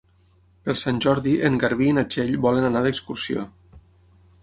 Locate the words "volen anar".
2.49-2.85